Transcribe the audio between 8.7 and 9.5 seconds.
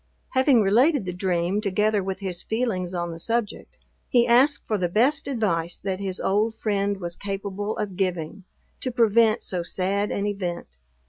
to prevent